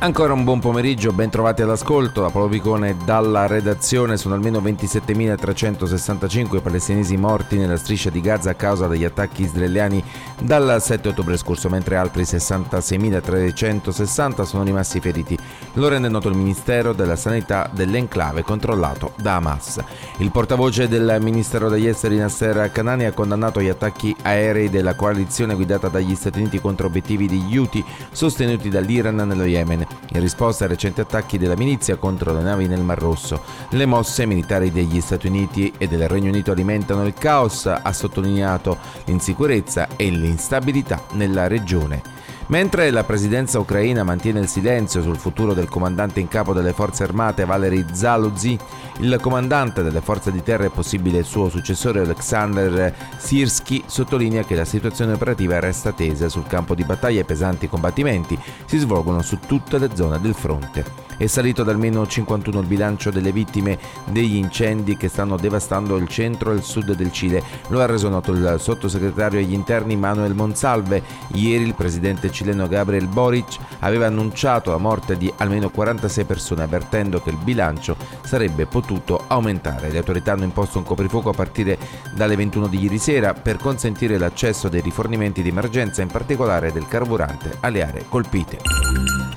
Ancora 0.00 0.32
un 0.32 0.44
buon 0.44 0.60
pomeriggio, 0.60 1.12
ben 1.12 1.28
trovati 1.28 1.62
all'ascolto. 1.62 2.20
Da 2.20 2.30
Paolo 2.30 2.46
Picone 2.46 2.94
dalla 3.04 3.48
redazione 3.48 4.16
sono 4.16 4.34
almeno 4.34 4.60
27.365 4.60 6.62
palestinesi 6.62 7.16
morti 7.16 7.56
nella 7.56 7.76
striscia 7.76 8.08
di 8.08 8.20
Gaza 8.20 8.50
a 8.50 8.54
causa 8.54 8.86
degli 8.86 9.02
attacchi 9.02 9.42
israeliani 9.42 10.00
dal 10.38 10.80
7 10.80 11.08
ottobre 11.08 11.36
scorso, 11.36 11.68
mentre 11.68 11.96
altri 11.96 12.22
66.360 12.22 14.42
sono 14.42 14.62
rimasti 14.62 15.00
feriti. 15.00 15.36
Lo 15.72 15.88
rende 15.88 16.08
noto 16.08 16.28
il 16.28 16.36
Ministero 16.36 16.92
della 16.92 17.16
Sanità 17.16 17.68
dell'enclave 17.72 18.44
controllato 18.44 19.14
da 19.16 19.34
Hamas. 19.34 19.82
Il 20.18 20.30
portavoce 20.30 20.86
del 20.86 21.18
Ministero 21.20 21.68
degli 21.68 21.88
Esteri 21.88 22.18
Nasser 22.18 22.70
Kanani 22.70 23.06
ha 23.06 23.12
condannato 23.12 23.60
gli 23.60 23.68
attacchi 23.68 24.14
aerei 24.22 24.70
della 24.70 24.94
coalizione 24.94 25.56
guidata 25.56 25.88
dagli 25.88 26.14
Stati 26.14 26.38
Uniti 26.38 26.60
contro 26.60 26.86
obiettivi 26.86 27.26
di 27.26 27.58
Houthi 27.58 27.84
sostenuti 28.12 28.68
dall'Iran 28.68 29.16
nello 29.16 29.44
Yemen 29.44 29.86
in 30.12 30.20
risposta 30.20 30.64
ai 30.64 30.70
recenti 30.70 31.00
attacchi 31.00 31.38
della 31.38 31.56
milizia 31.56 31.96
contro 31.96 32.32
le 32.32 32.42
navi 32.42 32.66
nel 32.66 32.82
Mar 32.82 32.98
Rosso. 32.98 33.42
Le 33.70 33.86
mosse 33.86 34.26
militari 34.26 34.70
degli 34.70 35.00
Stati 35.00 35.26
Uniti 35.26 35.72
e 35.76 35.86
del 35.86 36.08
Regno 36.08 36.30
Unito 36.30 36.52
alimentano 36.52 37.06
il 37.06 37.14
caos, 37.14 37.66
ha 37.66 37.92
sottolineato 37.92 38.78
l'insicurezza 39.04 39.88
e 39.96 40.08
l'instabilità 40.10 41.02
nella 41.12 41.46
regione. 41.46 42.02
Mentre 42.48 42.90
la 42.90 43.04
presidenza 43.04 43.58
ucraina 43.58 44.04
mantiene 44.04 44.40
il 44.40 44.48
silenzio 44.48 45.02
sul 45.02 45.18
futuro 45.18 45.52
del 45.52 45.68
comandante 45.68 46.18
in 46.18 46.28
capo 46.28 46.54
delle 46.54 46.72
forze 46.72 47.02
armate 47.02 47.44
Valery 47.44 47.84
Zaluzzi, 47.92 48.58
il 49.00 49.18
comandante 49.20 49.82
delle 49.82 50.00
forze 50.00 50.32
di 50.32 50.42
terra 50.42 50.64
e 50.64 50.70
possibile 50.70 51.22
suo 51.24 51.50
successore 51.50 52.00
Alexander 52.00 52.94
Sirsky 53.18 53.82
sottolinea 53.84 54.44
che 54.44 54.54
la 54.54 54.64
situazione 54.64 55.12
operativa 55.12 55.60
resta 55.60 55.92
tesa 55.92 56.30
sul 56.30 56.46
campo 56.46 56.74
di 56.74 56.84
battaglia 56.84 57.20
e 57.20 57.24
pesanti 57.24 57.68
combattimenti 57.68 58.38
si 58.64 58.78
svolgono 58.78 59.20
su 59.20 59.38
tutte 59.46 59.76
le 59.76 59.90
zone 59.94 60.18
del 60.18 60.34
fronte. 60.34 61.07
È 61.18 61.26
salito 61.26 61.64
da 61.64 61.72
almeno 61.72 62.06
51 62.06 62.60
il 62.60 62.66
bilancio 62.66 63.10
delle 63.10 63.32
vittime 63.32 63.76
degli 64.04 64.36
incendi 64.36 64.96
che 64.96 65.08
stanno 65.08 65.36
devastando 65.36 65.96
il 65.96 66.06
centro 66.06 66.52
e 66.52 66.54
il 66.54 66.62
sud 66.62 66.94
del 66.94 67.10
Cile. 67.10 67.42
Lo 67.70 67.80
ha 67.80 67.86
reso 67.86 68.08
noto 68.08 68.30
il 68.30 68.54
sottosegretario 68.60 69.40
agli 69.40 69.52
interni 69.52 69.96
Manuel 69.96 70.34
Monsalve. 70.34 71.02
Ieri 71.32 71.64
il 71.64 71.74
presidente 71.74 72.30
cileno 72.30 72.68
Gabriel 72.68 73.08
Boric 73.08 73.56
aveva 73.80 74.06
annunciato 74.06 74.70
la 74.70 74.78
morte 74.78 75.16
di 75.16 75.30
almeno 75.38 75.70
46 75.70 76.22
persone, 76.22 76.62
avvertendo 76.62 77.20
che 77.20 77.30
il 77.30 77.36
bilancio 77.36 77.96
sarebbe 78.22 78.66
potuto 78.66 79.24
aumentare. 79.26 79.90
Le 79.90 79.98
autorità 79.98 80.34
hanno 80.34 80.44
imposto 80.44 80.78
un 80.78 80.84
coprifuoco 80.84 81.30
a 81.30 81.34
partire 81.34 81.78
dalle 82.14 82.36
21 82.36 82.68
di 82.68 82.80
ieri 82.82 82.98
sera 82.98 83.34
per 83.34 83.56
consentire 83.56 84.18
l'accesso 84.18 84.68
dei 84.68 84.82
rifornimenti 84.82 85.42
di 85.42 85.48
emergenza, 85.48 86.00
in 86.00 86.08
particolare 86.10 86.70
del 86.70 86.86
carburante, 86.86 87.56
alle 87.58 87.82
aree 87.82 88.04
colpite. 88.08 88.58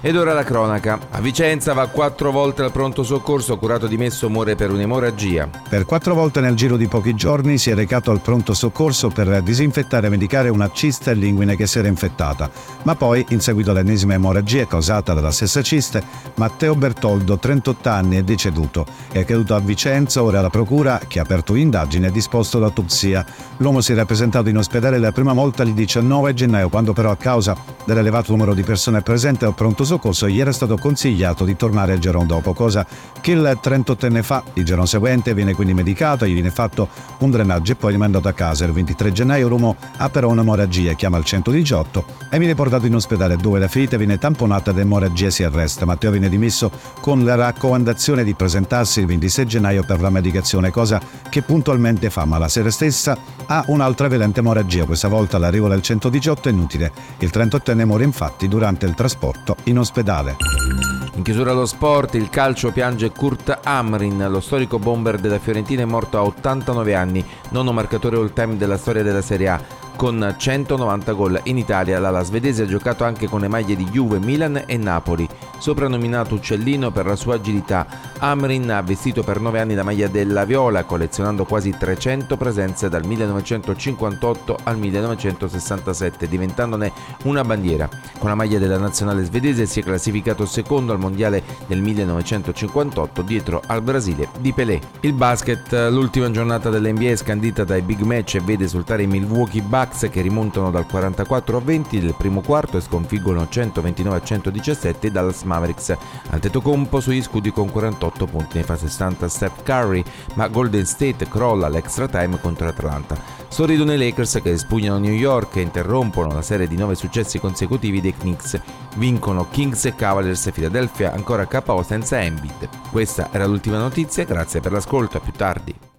Ed 0.04 0.18
ora 0.18 0.34
la 0.34 0.44
cronaca. 0.44 1.00
A 1.12 1.22
Vicenza 1.22 1.71
va 1.74 1.88
quattro 1.88 2.32
volte 2.32 2.64
al 2.64 2.72
pronto 2.72 3.04
soccorso, 3.04 3.58
curato 3.58 3.88
dimesso 3.88 4.30
muore 4.30 4.56
per 4.56 4.72
un'emorragia. 4.72 5.50
Per 5.70 5.86
quattro 5.86 6.14
volte 6.14 6.42
nel 6.42 6.56
giro 6.56 6.78
di 6.78 6.88
pochi 6.88 7.16
giorni 7.16 7.58
si 7.58 7.70
è 7.70 7.76
recato 7.76 8.12
al 8.12 8.22
pronto 8.22 8.54
soccorso 8.54 9.10
per 9.10 9.42
disinfettare 9.42 10.08
e 10.08 10.10
medicare 10.10 10.50
una 10.50 10.70
cista 10.72 11.12
linguine 11.12 11.56
che 11.56 11.68
si 11.68 11.80
era 11.80 11.88
infettata. 11.88 12.50
Ma 12.84 12.96
poi, 12.96 13.26
in 13.30 13.40
seguito 13.40 13.72
all'ennesima 13.72 14.14
emorragia 14.14 14.68
causata 14.68 15.14
dalla 15.14 15.32
stessa 15.32 15.62
ciste, 15.62 16.04
Matteo 16.36 16.76
Bertoldo, 16.76 17.38
38 17.38 17.90
anni, 17.90 18.18
è 18.18 18.24
deceduto. 18.24 18.86
È 19.12 19.24
caduto 19.24 19.56
a 19.56 19.60
Vicenza, 19.60 20.24
ora 20.24 20.42
la 20.42 20.50
procura, 20.50 21.00
che 21.08 21.20
ha 21.20 21.24
aperto 21.24 21.56
indagine, 21.56 22.08
ha 22.08 22.12
disposto 22.12 22.60
l'autopsia. 22.60 23.26
L'uomo 23.58 23.82
si 23.82 23.92
era 23.92 24.06
presentato 24.06 24.50
in 24.50 24.58
ospedale 24.58 24.98
la 24.98 25.12
prima 25.12 25.34
volta 25.34 25.64
il 25.64 25.74
19 25.74 26.34
gennaio, 26.34 26.70
quando 26.70 26.94
però 26.94 27.12
a 27.12 27.18
causa 27.18 27.56
dell'elevato 27.86 28.32
numero 28.32 28.54
di 28.54 28.64
persone 28.64 29.02
presenti 29.02 29.46
al 29.46 29.54
pronto 29.54 29.84
soccorso 29.84 30.28
gli 30.28 30.40
era 30.40 30.52
stato 30.52 30.78
consigliato 30.78 31.46
di 31.46 31.56
tornare 31.62 31.94
il 31.94 32.00
giorno 32.00 32.26
dopo, 32.26 32.54
cosa 32.54 32.88
che 33.22 33.34
il 33.34 33.60
38enne 33.62 34.24
fa. 34.24 34.44
Il 34.54 34.66
giorno 34.66 34.88
seguente 34.88 35.36
viene 35.36 35.54
quindi 35.54 35.76
medicato, 35.76 36.26
gli 36.26 36.34
viene 36.34 36.50
fatto 36.50 36.90
un 37.20 37.30
drenaggio 37.30 37.74
e 37.74 37.76
poi 37.76 37.92
rimandato 37.92 38.28
a 38.28 38.32
casa. 38.32 38.66
Il 38.66 38.72
23 38.72 39.12
gennaio 39.12 39.48
l'uomo 39.48 39.76
ha 39.98 40.10
però 40.10 40.30
un'emorragia, 40.30 40.94
chiama 40.94 41.20
il 41.20 41.24
118 41.24 42.06
e 42.32 42.40
viene 42.40 42.56
portato 42.56 42.88
in 42.88 42.96
ospedale 42.96 43.36
dove 43.36 43.60
la 43.60 43.68
ferita 43.68 43.96
viene 43.98 44.18
tamponata 44.18 44.72
ed 44.72 44.80
emorragia 44.80 45.30
si 45.30 45.44
arresta. 45.44 45.86
Matteo 45.86 46.10
viene 46.10 46.30
dimesso 46.30 46.72
con 47.00 47.24
la 47.24 47.36
raccomandazione 47.36 48.24
di 48.24 48.34
presentarsi 48.34 49.02
il 49.02 49.06
26 49.06 49.46
gennaio 49.46 49.84
per 49.84 50.02
la 50.02 50.10
medicazione, 50.10 50.72
cosa 50.72 51.00
che 51.30 51.44
puntualmente 51.44 52.10
fa, 52.10 52.26
ma 52.26 52.40
la 52.40 52.48
sera 52.48 52.72
stessa 52.72 53.16
ha 53.46 53.64
un'altra 53.68 54.08
violenta 54.08 54.40
emorragia, 54.40 54.86
questa 54.86 55.10
volta 55.10 55.38
l'arrivo 55.38 55.68
del 55.68 55.84
118 55.84 56.50
è 56.50 56.52
inutile. 56.52 56.92
Il 57.20 57.30
38enne 57.32 57.86
muore 57.86 58.04
infatti 58.04 58.48
durante 58.48 58.88
il 58.88 58.96
trasporto 58.96 59.58
in 59.66 59.78
ospedale. 59.78 61.01
In 61.22 61.28
chiusura 61.28 61.52
allo 61.52 61.68
sport, 61.68 62.16
il 62.16 62.32
calcio 62.32 62.72
piange 62.72 63.12
Kurt 63.12 63.60
Amrin, 63.62 64.26
lo 64.28 64.40
storico 64.40 64.80
bomber 64.80 65.20
della 65.20 65.38
Fiorentina 65.38 65.84
è 65.84 65.86
morto 65.86 66.18
a 66.18 66.24
89 66.24 66.96
anni, 66.96 67.24
nono 67.50 67.72
marcatore 67.72 68.16
all-time 68.16 68.58
della 68.58 68.76
storia 68.76 69.04
della 69.04 69.22
Serie 69.22 69.50
A 69.50 69.62
con 69.96 70.34
190 70.36 71.12
gol 71.12 71.40
in 71.44 71.60
Italia. 71.60 72.00
La 72.00 72.24
svedese 72.24 72.64
ha 72.64 72.66
giocato 72.66 73.04
anche 73.04 73.28
con 73.28 73.42
le 73.42 73.48
maglie 73.48 73.76
di 73.76 73.86
Juve, 73.86 74.18
Milan 74.18 74.64
e 74.66 74.78
Napoli. 74.78 75.30
Soprannominato 75.62 76.34
Uccellino 76.34 76.90
per 76.90 77.06
la 77.06 77.16
sua 77.16 77.36
agilità, 77.36 77.86
Amrin 78.18 78.72
ha 78.72 78.82
vestito 78.82 79.22
per 79.22 79.40
9 79.40 79.60
anni 79.60 79.76
la 79.76 79.84
maglia 79.84 80.08
della 80.08 80.44
Viola, 80.44 80.86
collezionando 80.86 81.46
quasi 81.46 81.76
300 81.78 82.36
presenze 82.36 82.90
dal 82.90 83.06
1958 83.06 84.58
al 84.64 84.80
1967, 84.80 86.28
diventandone 86.28 86.92
una 87.26 87.44
bandiera. 87.44 87.88
Con 88.18 88.30
la 88.30 88.36
maglia 88.36 88.58
della 88.58 88.80
nazionale 88.80 89.24
svedese 89.24 89.68
si 89.68 89.82
è 89.82 89.84
classificato 89.84 90.48
secondo 90.48 90.94
al 90.94 91.00
mondiale 91.00 91.44
del 91.68 91.80
1958 91.80 93.22
dietro 93.22 93.62
al 93.68 93.84
Brasile 93.84 94.30
di 94.40 94.54
Pelé. 94.54 94.80
Il 95.02 95.14
basket, 95.14 95.90
l'ultima 95.92 96.32
giornata 96.32 96.72
dell'NBA 96.72 97.10
è 97.12 97.16
scandita 97.16 97.64
dai 97.64 97.84
big 97.84 98.00
match 98.02 98.34
e 98.34 98.42
vede 98.42 98.64
esultare 98.64 99.04
i 99.04 99.08
Milwaukee 99.08 99.62
Bucks 99.62 100.10
che 100.10 100.22
rimontano 100.22 100.72
dal 100.72 100.88
44 100.88 101.58
a 101.58 101.62
20 101.62 102.00
del 102.00 102.16
primo 102.18 102.42
quarto 102.42 102.78
e 102.78 102.82
sconfiggono 102.82 103.48
129 103.48 104.18
a 104.18 104.24
117 104.24 105.06
i 105.06 105.12
Dallas 105.12 105.44
Mavericks. 105.52 105.96
Antetokounmpo 106.30 107.02
sugli 107.02 107.22
scudi 107.22 107.52
con 107.52 107.70
48 107.70 108.26
punti 108.26 108.58
ne 108.58 108.64
fa 108.64 108.78
60 108.78 109.28
Steph 109.28 109.64
Curry, 109.64 110.04
ma 110.36 110.48
Golden 110.48 110.86
State 110.86 111.28
crolla 111.28 111.68
l'extra 111.68 112.08
time 112.08 112.40
contro 112.40 112.68
Atlanta. 112.68 113.18
Sorridono 113.50 113.94
i 113.94 113.98
Lakers 113.98 114.40
che 114.42 114.52
espugnano 114.52 114.98
New 114.98 115.14
York 115.14 115.58
e 115.58 115.62
interrompono 115.62 116.34
la 116.34 116.42
serie 116.42 116.68
di 116.68 116.78
9 116.78 116.96
successi 116.96 117.38
consecutivi 117.40 118.00
dei 118.00 118.14
Knicks. 118.14 118.60
Vincono 118.96 119.48
Kings 119.50 119.86
e 119.86 119.96
Cavaliers 119.96 120.48
e 120.48 120.52
Philadelphia 120.52 121.12
ancora 121.12 121.46
KO 121.46 121.84
senza 121.84 122.22
Embiid. 122.22 122.70
Questa 122.90 123.28
era 123.32 123.46
l'ultima 123.46 123.78
notizia, 123.78 124.24
grazie 124.24 124.62
per 124.62 124.72
l'ascolto, 124.72 125.18
a 125.18 125.20
più 125.20 125.34
tardi. 125.34 125.91